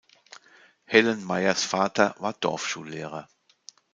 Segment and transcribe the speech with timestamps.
[0.85, 3.29] Helen Meiers Vater war Dorfschullehrer.